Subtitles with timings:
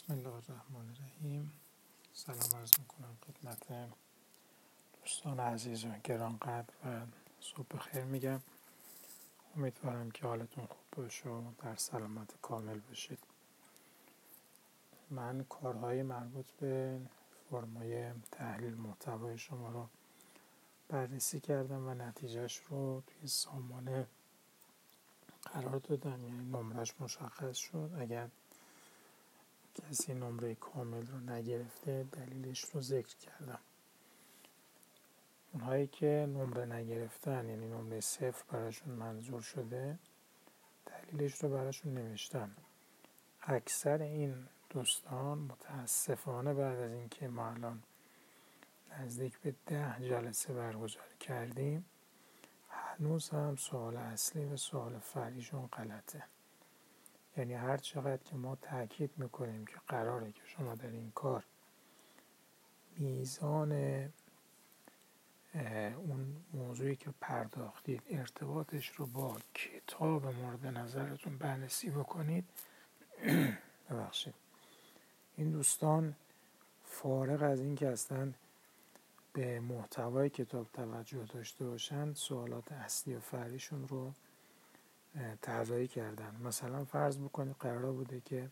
[0.00, 1.52] بسم الله الرحمن الرحیم.
[2.12, 3.90] سلام عرض می‌کنم خدمت
[5.00, 7.06] دوستان عزیز و گرانقدر و
[7.40, 8.40] صبح خیر میگم.
[9.56, 13.18] امیدوارم که حالتون خوب باشه و در سلامت کامل باشید.
[15.10, 17.00] من کارهای مربوط به
[17.50, 19.88] فرمای تحلیل محتوای شما رو
[20.88, 24.06] بررسی کردم و نتیجهش رو توی سامانه
[25.42, 26.24] قرار دادم.
[26.24, 27.90] یعنی نمرش مشخص شد.
[27.98, 28.28] اگر
[29.74, 33.58] کسی نمره کامل رو نگرفته دلیلش رو ذکر کردم.
[35.52, 39.98] اونهایی که نمره نگرفتن یعنی نمره صفر براشون منظور شده
[40.86, 42.50] دلیلش رو براشون نوشتم.
[43.42, 47.82] اکثر این دوستان متاسفانه بعد از اینکه ما الان
[48.98, 51.84] نزدیک به ده جلسه برگزار کردیم
[52.70, 56.24] هنوز هم سوال اصلی و سوال فریشون غلطه.
[57.36, 61.44] یعنی هر چقدر که ما تاکید می‌کنیم که قراره که شما در این کار
[62.96, 63.72] میزان
[65.96, 72.44] اون موضوعی که پرداختید ارتباطش رو با کتاب مورد نظرتون بررسی بکنید.
[73.90, 74.34] ببخشید.
[75.36, 76.14] این دوستان
[76.84, 78.32] فارغ از این که اصلا
[79.32, 84.12] به محتوای کتاب توجه داشته باشند سوالات اصلی و فریشون رو
[85.42, 86.36] طراحی کردن.
[86.44, 88.50] مثلا فرض بکنید قرار بوده که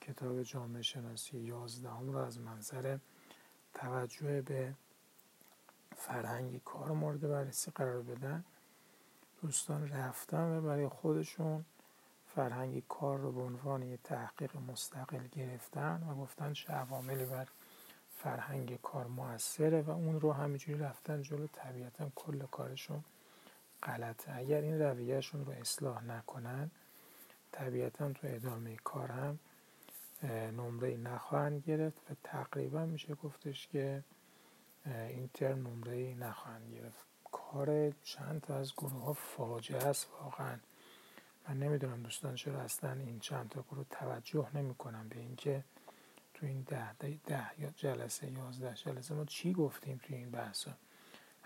[0.00, 2.98] کتاب جامعه شناسی یازدهم رو از منظر
[3.74, 4.74] توجه به
[5.96, 8.44] فرهنگ کار مورد بررسی قرار بدن.
[9.42, 11.64] دوستان رفتن و برای خودشون
[12.34, 17.48] فرهنگ کار رو به عنوان یه تحقیق مستقل گرفتن و گفتن چه عواملی بر
[18.16, 23.04] فرهنگ کار موثره و اون رو همینجوری رفتن جلو طبیعتا کل کارشون
[23.82, 24.36] غلطه.
[24.36, 26.70] اگر این رویهشون رو اصلاح نکنن
[27.52, 29.38] طبیعتا تو ادامه کار هم
[30.56, 34.02] نمره نخواهند گرفت و تقریبا میشه گفتش که
[34.86, 37.06] این ترم نمره نخواهند گرفت.
[37.32, 40.58] کار چند تا از گروه ها فاجعه است واقعا.
[41.48, 45.64] من نمی‌دونم دوستان چرا اصلا این چند تا گروه توجه نمی‌کنم به اینکه
[46.34, 50.70] تو این ده, ده, ده جلسه یازده جلسه ما چی گفتیم تو این بحثا.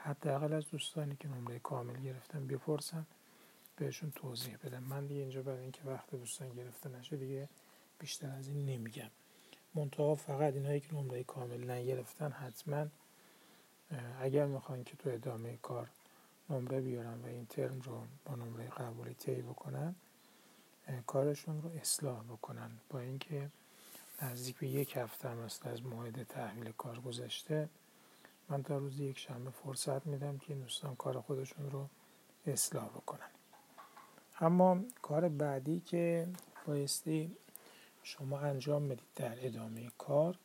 [0.06, 3.06] حداقل از دوستانی که نمره کامل گرفتن بپرسن
[3.76, 4.82] بهشون توضیح بدم.
[4.82, 7.48] من دیگه اینجا برای اینکه وقت دوستان گرفته نشه دیگه
[7.98, 9.10] بیشتر از این نمیگم.
[9.74, 12.86] منتها فقط اینایی که نمره کامل نگرفتن حتما
[14.20, 15.88] اگر می‌خوان که تو ادامه کار
[16.50, 19.94] نمره بیارن و این ترم رو با نمره قبولی طی بکنن
[21.06, 22.70] کارشون رو اصلاح بکنن.
[22.90, 23.50] با اینکه
[24.22, 27.68] نزدیک به یک هفته هم از موعد تحویل کار گذشته
[28.48, 31.88] من تا روز یک شنبه فرصت میدم که این دوستان کار خودشون رو
[32.46, 33.30] اصلاح بکنن.
[34.40, 36.28] اما کار بعدی که
[36.66, 37.36] بایستی
[38.02, 40.38] شما انجام بدید در ادامه کار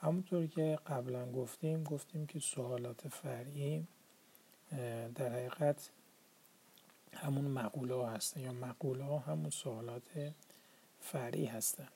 [0.00, 3.86] همونطور که قبلا گفتیم گفتیم که سوالات فرعی
[5.14, 5.90] در حقیقت
[7.14, 10.32] همون مقوله ها هستن یا مقوله ها همون سوالات
[11.00, 11.88] فرعی هستن.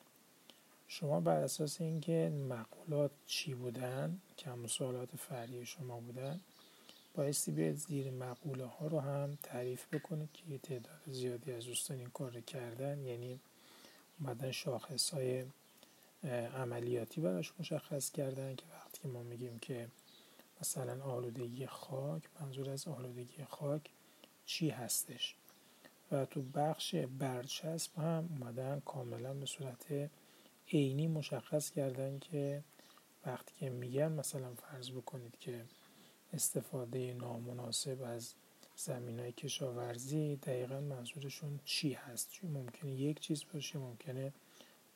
[0.87, 6.39] شما بر اساس اینکه مقولات چی بودن همون سوالات فرعی شما بودن
[7.15, 11.97] بایستی بیاید زیر مقوله ها رو هم تعریف بکنید که یه تعداد زیادی از دوستان
[11.97, 13.39] این کار رو کردن یعنی
[14.19, 15.45] اومدن شاخص های
[16.55, 19.87] عملیاتی براش مشخص کردن که وقتی ما میگیم که
[20.61, 23.81] مثلا آلودگی خاک منظور از آلودگی خاک
[24.45, 25.35] چی هستش؟
[26.11, 30.09] و تو بخش برچسب هم اومدن کاملا به صورت
[30.73, 32.63] عینی مشخص کردن که
[33.25, 35.65] وقتی که میگن مثلا فرض بکنید که
[36.33, 38.33] استفاده نامناسب از
[38.75, 44.33] زمین های کشاورزی دقیقا منظورشون چی هست؟ چون ممکنه یک چیز باشه ممکنه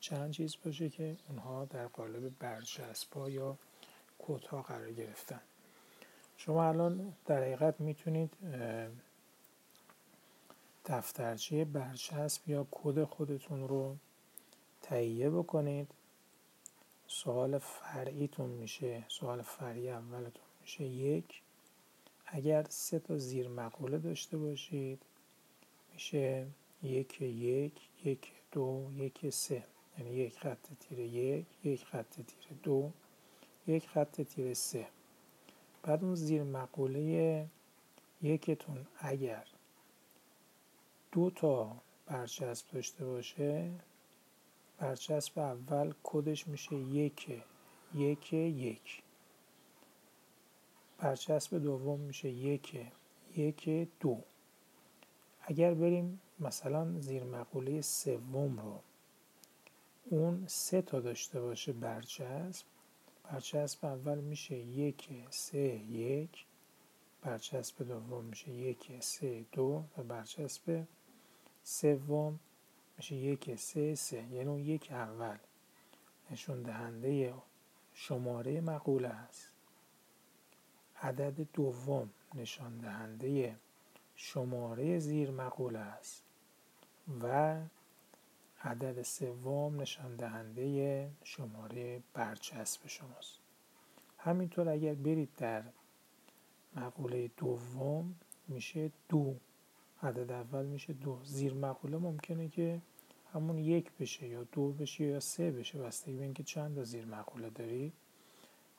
[0.00, 3.58] چند چیز باشه که اونها در قالب برچسب یا
[4.18, 5.40] کتا قرار گرفتن.
[6.36, 8.32] شما الان در حقیقت می‌تونید
[10.86, 13.96] دفترچه برچسب یا کد خودتون رو
[14.82, 15.88] تهیه بکنید.
[17.06, 19.04] سوال فرعیتون میشه.
[19.08, 20.84] سوال فرعی اولتون میشه.
[20.84, 21.42] یک
[22.26, 25.02] اگر سه تا زیر مقوله داشته باشید
[25.92, 26.46] میشه
[26.82, 27.72] یک یک
[28.04, 29.64] یک دو یک سه.
[29.98, 32.90] یعنی یک خط تیر یک یک خط تیر دو
[33.66, 34.86] یک خط تیر سه.
[35.82, 37.46] بعد اون زیر مقوله
[38.22, 39.46] یکتون اگر
[41.12, 41.76] دو تا
[42.06, 43.70] برچسب داشته باشه
[44.82, 47.42] برچسب اول کدش میشه یک
[47.94, 49.02] یک یک.
[50.98, 52.86] برچسب دوم میشه یک
[53.36, 54.18] یک دو.
[55.40, 58.80] اگر بریم مثلا زیر مقوله سوم رو
[60.04, 62.66] اون سه تا داشته باشه برچسب.
[63.24, 66.44] برچسب اول میشه یک سه یک.
[67.22, 69.84] برچسب دوم میشه یک سه دو.
[69.98, 70.84] و برچسب
[71.64, 72.40] سوم
[73.02, 75.36] میشه یک سه سه یعنی اون یک اول
[76.30, 77.34] نشون دهنده
[77.94, 79.48] شماره مقوله است
[81.02, 83.56] عدد دوم نشان دهنده
[84.14, 86.22] شماره زیر مقوله است
[87.22, 87.56] و
[88.62, 93.38] عدد سوم نشان دهنده شماره برچسب شماست.
[94.18, 95.62] همینطور اگر برید در
[96.76, 98.14] مقوله دوم
[98.48, 99.34] میشه دو.
[100.02, 101.18] عدد اول میشه دو.
[101.24, 102.80] زیر مقوله ممکنه که
[103.34, 107.04] همون یک بشه یا دو بشه یا سه بشه بستگی به اینکه چند تا زیر
[107.04, 107.92] مقوله دارید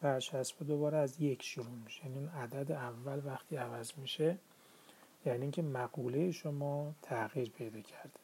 [0.01, 2.05] برچسب دوباره از یک شروع میشه.
[2.05, 4.38] یعنی اون عدد اول وقتی عوض میشه
[5.25, 8.19] یعنی اینکه مقوله شما تغییر پیدا کرده.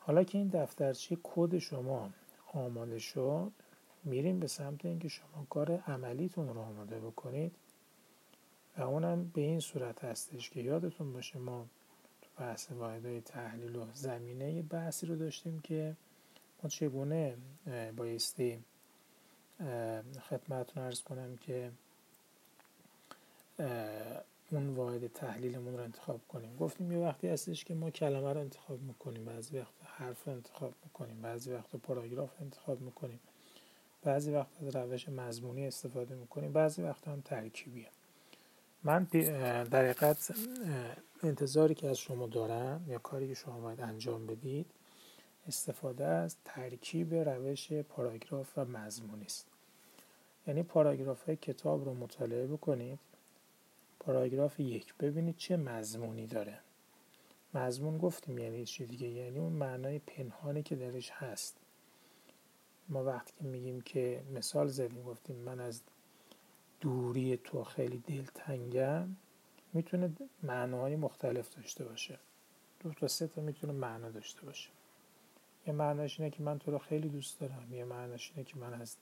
[0.00, 2.10] حالا که این دفترچه کد شما
[2.52, 3.52] آماده شد
[4.04, 7.52] میریم به سمت اینکه شما کار عملیتون رو آماده بکنید.
[8.78, 11.66] و اونم به این صورت هستش که یادتون باشه ما
[12.36, 15.96] بحث واحدهای تحلیل و زمینه بحثی رو داشتیم که
[16.62, 17.36] ما چگونه
[17.96, 18.58] بایستی
[20.30, 21.70] خدمتتون ارز کنم که
[24.50, 26.56] اون واحد تحلیلمون رو انتخاب کنیم.
[26.56, 30.74] گفتیم یه وقتی هستش که ما کلمه رو انتخاب می‌کنیم بعضی وقت حرف رو انتخاب
[30.84, 33.20] می‌کنیم بعضی وقت پاراگراف انتخاب می‌کنیم
[34.02, 37.88] بعضی وقت از روش مضمونی استفاده می‌کنیم بعضی وقت هم ترکیبیه.
[38.86, 40.34] من در حقیقت
[41.22, 44.66] انتظاری که از شما دارم یا کاری که شما باید انجام بدید
[45.48, 49.46] استفاده از ترکیب روش پاراگراف و مضمونی است.
[50.46, 52.98] یعنی پاراگراف کتاب رو مطالعه بکنید.
[54.00, 56.58] پاراگراف یک ببینید چه مضمونی داره.
[57.54, 61.56] مضمون گفتیم یعنی چی دیگه؟ یعنی اون معنای پنهانی که درش هست.
[62.88, 65.80] ما وقتی که میگیم که مثال زدیم گفتیم من از
[66.80, 69.16] دوری تو خیلی دلتنگم
[69.72, 70.12] می‌تونه
[70.42, 72.18] معناهای مختلف داشته باشه.
[72.80, 74.70] دو تا سه تا می‌تونه معنا داشته باشه.
[75.66, 78.74] یه معناش اینه که من تو رو خیلی دوست دارم یه معناش اینه که من
[78.74, 78.96] از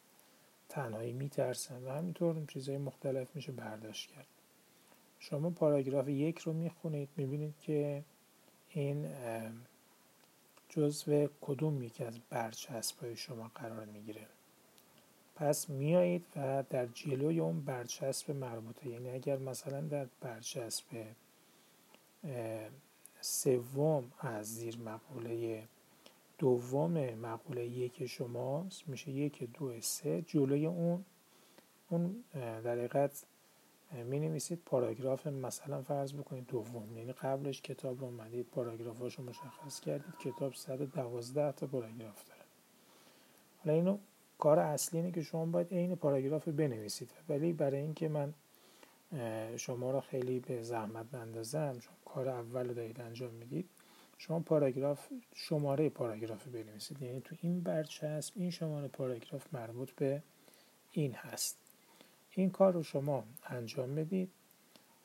[0.68, 4.26] تنهایی میترسم و همینطور چیزهای مختلف میشه برداشت کرد.
[5.18, 8.04] شما پاراگراف یک رو می‌خونید می‌بینید که
[8.68, 9.08] این
[10.68, 14.26] جزو کدوم یکی از برچسب های شما قرار می‌گیره.
[15.36, 18.88] پس میایید و در جلوی اون برچسب مربوطه.
[18.88, 20.84] یعنی اگر مثلا در برچسب
[23.20, 25.62] سوم از زیر مقوله
[26.38, 31.04] دوم مقوله یک شماست میشه یک دو سه جلوی اون
[31.88, 33.24] اون در حقیقت
[33.92, 36.98] می نویسید پاراگراف مثلا فرض بکنید دوم.
[36.98, 42.40] یعنی قبلش کتاب رو اومدید پاراگرافاشو مشخص کردید کتاب 112 تا پاراگراف داره.
[43.64, 43.98] حالا اینو
[44.38, 47.10] کار اصلی اینه که شما باید عین پاراگراف بنویسید.
[47.28, 48.34] ولی برای اینکه من
[49.56, 53.68] شما را خیلی به زحمت نندازم چون کار اول رو دارید انجام می‌دید
[54.18, 57.02] شما پاراگراف شماره پاراگراف بنویسید.
[57.02, 60.22] یعنی تو این برچسب این شماره پاراگراف مربوط به
[60.92, 61.58] این هست.
[62.30, 64.30] این کار رو شما انجام بدید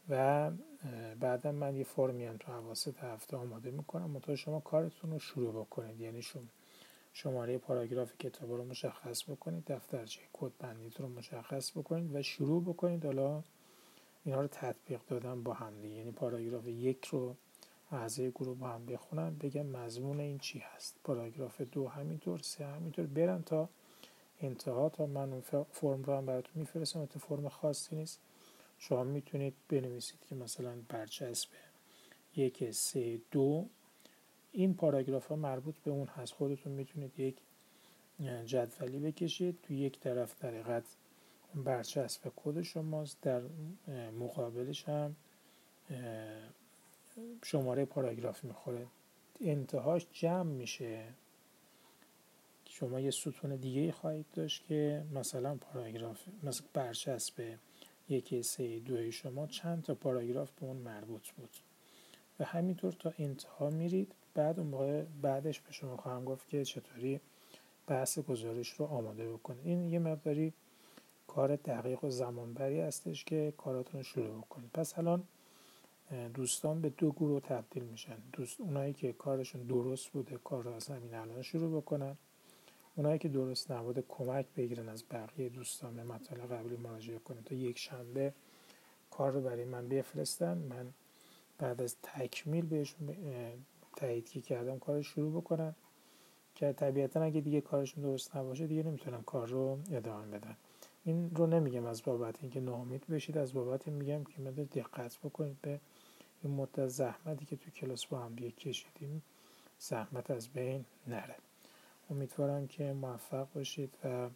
[0.10, 0.52] و
[1.20, 4.10] بعدا من یه فرمی هم تو حواست هفته آماده می‌کنم.
[4.10, 6.02] منتها شما کارتون رو شروع بکنید.
[6.02, 6.44] یعنی شما
[7.13, 13.06] شماره پاراگراف کتاب رو مشخص بکنید دفترچه کد بندیتون رو مشخص بکنید و شروع بکنید.
[13.06, 13.44] حالا
[14.25, 15.95] اینا رو تطبیق دادن با هم دیگه.
[15.95, 17.35] یعنی پاراگراف یک رو
[17.92, 20.95] اعضای گروه با هم بخونن بگم مضمون این چی هست.
[21.04, 23.06] پاراگراف دو همینطور سه همینطور.
[23.06, 23.69] برن تا
[24.42, 27.06] انتها تا من اون فرم رو هم براتون میفرستم.
[27.06, 28.19] تو فرم خاصی نیست.
[28.78, 31.49] شما می‌تونید بنویسید که مثلا برچسب
[32.35, 33.68] یک سه دو
[34.51, 36.33] این پاراگراف ها مربوط به اون هست.
[36.33, 37.35] خودتون می‌تونید یک
[38.45, 39.61] جدولی بکشید.
[39.63, 40.81] تو یک طرف در
[41.56, 43.21] برچسب کد شماست.
[43.21, 43.41] در
[44.19, 45.15] مقابلش هم
[47.44, 48.87] شماره پاراگراف می‌خوره.
[49.41, 51.03] انتهاش جمع میشه.
[52.65, 57.57] شما یه ستون دیگه خواهید داشت که مثلا پاراگراف مثلا برچسب
[58.09, 61.49] یکی سه دوی شما چند تا پاراگراف به اون مربوط بود.
[62.39, 64.15] و همینطور تا انتها میرید.
[64.40, 67.19] بعد اون موقع بعدش به شما خواهم گفت که چطوری
[67.88, 70.54] بحث گزارش رو آماده بکنید این یه مقداری
[71.28, 75.24] کار دقیق و زمانبری هستش که کاراتون رو شروع بکنید پس الان
[76.34, 78.18] دوستان به دو گروه تبدیل میشن.
[78.34, 82.18] دوست اونایی که کارشون درست بوده کار رو از همین الان شروع بکنن.
[82.96, 87.56] اونایی که درست نبوده کمک بگیرن از بقیه دوستان به مطالب قبلی مراجعه کنید تا
[87.56, 88.34] یک شنبه
[89.12, 90.58] کار رو برای من بفرستن.
[90.58, 90.94] من
[91.58, 93.08] بعد از تکمیل بهشون
[93.99, 95.75] تایید که کردم کار شروع بکنم.
[96.56, 100.57] که طبیعتا اگه دیگه کارشون درست نباشه دیگه نمی‌تونن کار رو ادامه بدن
[101.06, 105.57] این رو نمیگم از بابت اینکه ناامید بشید از بابت میگم که مدت دقت بکنید
[105.61, 105.79] به
[106.44, 109.23] این مدت زحمتی که تو کلاس با هم کشیدیم.
[109.79, 111.35] زحمت از بین نره.
[112.09, 114.29] امیدوارم که موفق باشید و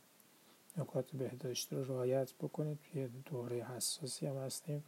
[0.77, 2.79] نکات بهداشتی رو رعایت بکنید.
[2.91, 4.83] توی دوره حساسی هم هستیم.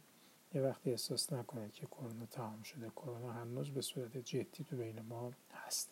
[0.56, 5.00] یه وقتی احساس نکنید که کرونا تمام شده کرونا هنوز به صورت جدی تو بین
[5.00, 5.90] ما هست.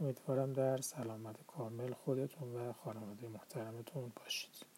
[0.00, 4.73] امیدوارم در سلامت کامل خودتون و خانواده محترمتون باشید.